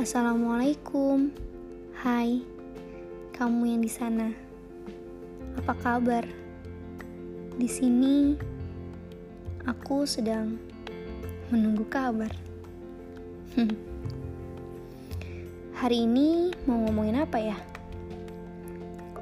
Assalamualaikum. 0.00 1.28
Hai, 1.92 2.40
kamu 3.36 3.68
yang 3.68 3.82
di 3.84 3.92
sana. 3.92 4.32
Apa 5.60 5.76
kabar? 5.76 6.24
Di 7.60 7.68
sini 7.68 8.32
aku 9.68 10.08
sedang 10.08 10.56
menunggu 11.52 11.84
kabar. 11.92 12.32
Hari 15.84 16.08
ini 16.08 16.48
mau 16.64 16.80
ngomongin 16.88 17.20
apa 17.20 17.36
ya? 17.36 17.60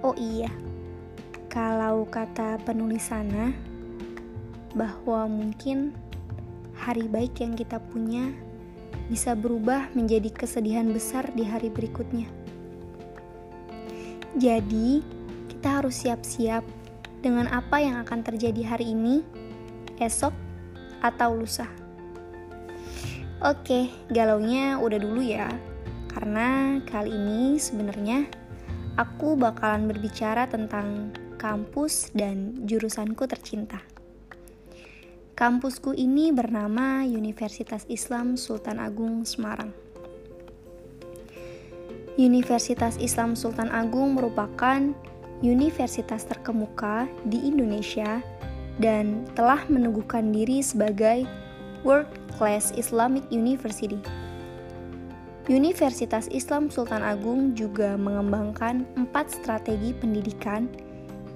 Oh 0.07 0.15
iya, 0.15 0.55
kalau 1.51 2.07
kata 2.07 2.55
penulis 2.63 3.11
sana, 3.11 3.51
bahwa 4.79 5.27
mungkin 5.27 5.91
hari 6.79 7.11
baik 7.11 7.43
yang 7.43 7.59
kita 7.59 7.83
punya 7.83 8.31
bisa 9.09 9.33
berubah 9.33 9.89
menjadi 9.97 10.29
kesedihan 10.29 10.89
besar 10.93 11.29
di 11.33 11.45
hari 11.45 11.73
berikutnya. 11.73 12.29
Jadi, 14.37 15.01
kita 15.49 15.81
harus 15.83 16.05
siap-siap 16.05 16.63
dengan 17.25 17.49
apa 17.51 17.81
yang 17.83 17.99
akan 18.05 18.21
terjadi 18.23 18.77
hari 18.77 18.93
ini, 18.93 19.25
esok, 19.99 20.37
atau 21.03 21.35
lusa. 21.35 21.67
Oke, 23.39 23.91
galaunya 24.11 24.79
udah 24.79 24.99
dulu 24.99 25.23
ya, 25.23 25.49
karena 26.11 26.79
kali 26.87 27.15
ini 27.15 27.55
sebenarnya 27.57 28.27
aku 28.99 29.39
bakalan 29.39 29.87
berbicara 29.87 30.51
tentang 30.51 31.15
kampus 31.39 32.11
dan 32.13 32.67
jurusanku 32.67 33.31
tercinta. 33.31 33.79
Kampusku 35.39 35.95
ini 35.95 36.35
bernama 36.35 37.07
Universitas 37.07 37.87
Islam 37.87 38.35
Sultan 38.35 38.83
Agung 38.83 39.23
Semarang. 39.23 39.71
Universitas 42.19 42.99
Islam 42.99 43.39
Sultan 43.39 43.71
Agung 43.71 44.19
merupakan 44.19 44.83
universitas 45.39 46.27
terkemuka 46.27 47.07
di 47.31 47.39
Indonesia 47.47 48.19
dan 48.83 49.31
telah 49.39 49.63
meneguhkan 49.71 50.35
diri 50.35 50.59
sebagai 50.59 51.23
World 51.87 52.11
Class 52.35 52.75
Islamic 52.75 53.23
University. 53.31 54.03
Universitas 55.47 56.27
Islam 56.35 56.67
Sultan 56.67 57.07
Agung 57.07 57.55
juga 57.55 57.95
mengembangkan 57.95 58.83
empat 58.99 59.39
strategi 59.39 59.95
pendidikan 59.95 60.67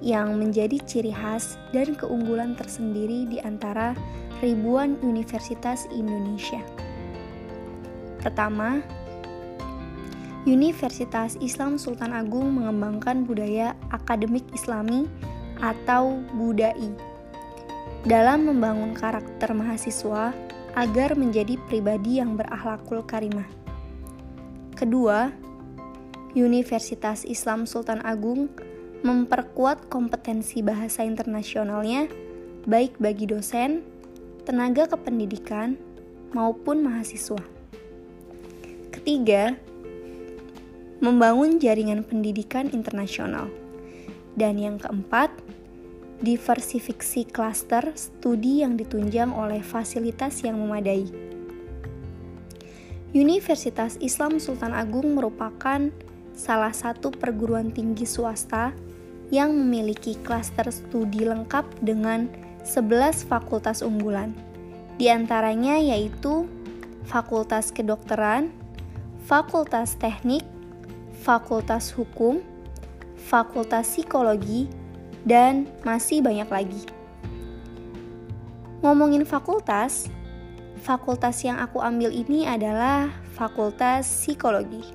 yang 0.03 0.35
menjadi 0.35 0.75
ciri 0.83 1.15
khas 1.15 1.55
dan 1.71 1.95
keunggulan 1.95 2.59
tersendiri 2.59 3.23
di 3.31 3.39
antara 3.39 3.95
ribuan 4.43 4.99
universitas 4.99 5.87
Indonesia. 5.95 6.59
Pertama, 8.19 8.83
Universitas 10.43 11.39
Islam 11.39 11.79
Sultan 11.79 12.11
Agung 12.11 12.59
mengembangkan 12.59 13.23
budaya 13.23 13.79
akademik 13.95 14.43
Islami 14.51 15.07
atau 15.63 16.19
budai 16.35 16.91
dalam 18.03 18.51
membangun 18.51 18.91
karakter 18.91 19.55
mahasiswa 19.55 20.35
agar 20.75 21.15
menjadi 21.15 21.55
pribadi 21.71 22.19
yang 22.19 22.35
berakhlakul 22.35 22.99
karimah. 23.07 23.47
Kedua, 24.75 25.31
Universitas 26.35 27.23
Islam 27.23 27.63
Sultan 27.63 28.03
Agung 28.03 28.51
memperkuat 29.03 29.91
kompetensi 29.91 30.63
bahasa 30.63 31.03
internasionalnya, 31.03 32.07
baik 32.63 32.95
bagi 33.03 33.27
dosen, 33.27 33.83
tenaga 34.47 34.87
kependidikan, 34.87 35.75
maupun 36.31 36.87
mahasiswa. 36.87 37.43
Ketiga, 38.95 39.59
membangun 41.03 41.59
jaringan 41.59 42.07
pendidikan 42.07 42.71
internasional. 42.71 43.51
Dan 44.33 44.57
yang 44.57 44.79
keempat, 44.79 45.29
diversifikasi 46.23 47.27
klaster 47.27 47.91
studi 47.99 48.63
yang 48.63 48.79
ditunjang 48.79 49.35
oleh 49.35 49.59
fasilitas 49.59 50.41
yang 50.47 50.55
memadai. 50.57 51.11
Universitas 53.13 53.99
Islam 54.01 54.39
Sultan 54.39 54.73
Agung 54.73 55.13
merupakan 55.13 55.91
salah 56.33 56.73
satu 56.73 57.13
perguruan 57.13 57.69
tinggi 57.69 58.09
swasta 58.09 58.73
yang 59.33 59.57
memiliki 59.57 60.13
klaster 60.21 60.69
studi 60.69 61.25
lengkap 61.25 61.65
dengan 61.81 62.29
11 62.61 63.25
fakultas 63.25 63.81
unggulan. 63.81 64.37
Di 65.01 65.09
antaranya 65.09 65.81
yaitu 65.81 66.45
Fakultas 67.09 67.73
Kedokteran, 67.73 68.53
Fakultas 69.25 69.97
Teknik, 69.97 70.45
Fakultas 71.25 71.89
Hukum, 71.97 72.45
Fakultas 73.17 73.89
Psikologi, 73.89 74.69
dan 75.25 75.65
masih 75.81 76.21
banyak 76.21 76.47
lagi. 76.53 76.83
Ngomongin 78.85 79.25
fakultas, 79.25 80.13
fakultas 80.85 81.41
yang 81.41 81.57
aku 81.57 81.81
ambil 81.81 82.13
ini 82.13 82.45
adalah 82.45 83.09
Fakultas 83.33 84.05
Psikologi. 84.05 84.85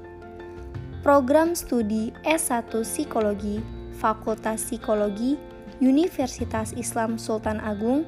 Program 1.02 1.58
studi 1.58 2.14
S1 2.22 2.70
Psikologi 2.84 3.77
Fakultas 3.98 4.62
Psikologi 4.62 5.34
Universitas 5.82 6.74
Islam 6.74 7.18
Sultan 7.18 7.58
Agung 7.58 8.06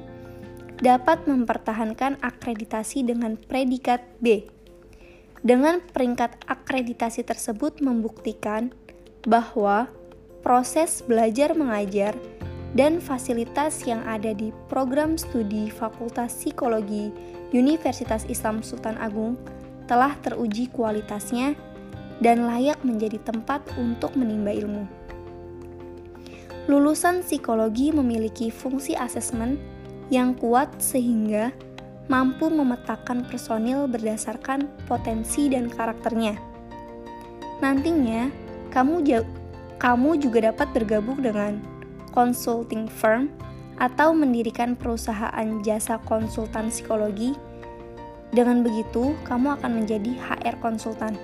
dapat 0.81 1.27
mempertahankan 1.29 2.17
akreditasi 2.23 3.05
dengan 3.05 3.37
predikat 3.37 4.01
B. 4.23 4.47
Dengan 5.45 5.83
peringkat 5.83 6.47
akreditasi 6.49 7.21
tersebut 7.27 7.83
membuktikan 7.83 8.73
bahwa 9.27 9.91
proses 10.41 11.05
belajar 11.05 11.53
mengajar 11.53 12.17
dan 12.73 13.03
fasilitas 13.03 13.83
yang 13.83 14.01
ada 14.07 14.31
di 14.31 14.49
program 14.71 15.19
studi 15.19 15.69
Fakultas 15.69 16.33
Psikologi 16.33 17.11
Universitas 17.51 18.23
Islam 18.31 18.63
Sultan 18.63 18.95
Agung 18.97 19.35
telah 19.85 20.15
teruji 20.23 20.71
kualitasnya 20.71 21.53
dan 22.23 22.47
layak 22.47 22.79
menjadi 22.85 23.19
tempat 23.21 23.65
untuk 23.75 24.13
menimba 24.15 24.55
ilmu. 24.55 25.00
Lulusan 26.71 27.19
psikologi 27.19 27.91
memiliki 27.91 28.47
fungsi 28.47 28.95
asesmen 28.95 29.59
yang 30.07 30.31
kuat 30.31 30.71
sehingga 30.79 31.51
mampu 32.07 32.47
memetakan 32.47 33.27
personil 33.27 33.91
berdasarkan 33.91 34.71
potensi 34.87 35.51
dan 35.51 35.67
karakternya. 35.67 36.39
Nantinya, 37.59 38.31
kamu 38.71 39.03
kamu 39.83 40.23
juga 40.23 40.47
dapat 40.47 40.71
bergabung 40.71 41.19
dengan 41.19 41.59
consulting 42.15 42.87
firm 42.87 43.27
atau 43.75 44.15
mendirikan 44.15 44.79
perusahaan 44.79 45.59
jasa 45.67 45.99
konsultan 46.07 46.71
psikologi. 46.71 47.35
Dengan 48.31 48.63
begitu, 48.63 49.11
kamu 49.27 49.59
akan 49.59 49.83
menjadi 49.83 50.15
HR 50.23 50.55
konsultan. 50.63 51.19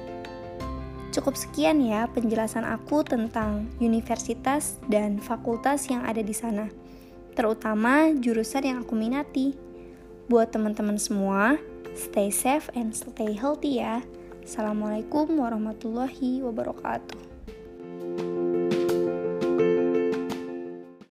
Cukup 1.17 1.33
sekian 1.33 1.81
ya 1.81 2.05
penjelasan 2.13 2.61
aku 2.61 3.01
tentang 3.01 3.65
universitas 3.81 4.77
dan 4.85 5.17
fakultas 5.17 5.89
yang 5.89 6.05
ada 6.05 6.21
di 6.21 6.29
sana, 6.29 6.69
terutama 7.33 8.13
jurusan 8.13 8.61
yang 8.61 8.77
aku 8.85 8.93
minati. 8.93 9.57
Buat 10.29 10.53
teman-teman 10.53 11.01
semua, 11.01 11.57
stay 11.97 12.29
safe 12.29 12.69
and 12.77 12.93
stay 12.93 13.33
healthy 13.33 13.81
ya. 13.81 14.05
Assalamualaikum 14.45 15.41
warahmatullahi 15.41 16.45
wabarakatuh. 16.45 17.36